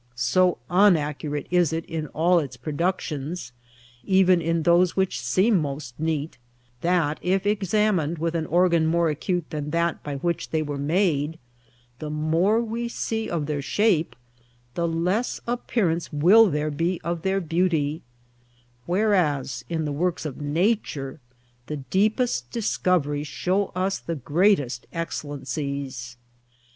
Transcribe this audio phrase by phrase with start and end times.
[0.15, 3.51] So unaccurate is it, in all its productions,
[4.03, 6.39] even in those which seem most neat,
[6.81, 11.37] that if examinŌĆÖd with an organ more acute then that by which they were made,
[11.99, 14.15] the more we see of their shape,
[14.73, 18.01] the less appearance will there be of their beauty:
[18.87, 21.19] whereas in the works of Nature,
[21.67, 26.17] the deepest Discoveries shew us the greatest Excellencies.